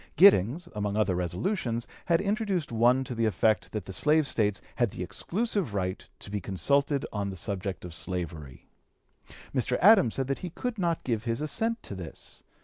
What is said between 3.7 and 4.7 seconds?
that the slave States